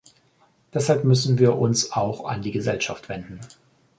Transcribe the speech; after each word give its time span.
Deshalb 0.73 1.03
müssen 1.03 1.37
wir 1.37 1.59
uns 1.59 1.91
auch 1.91 2.25
an 2.25 2.41
die 2.41 2.49
Gesellschaft 2.49 3.07
wenden. 3.07 3.39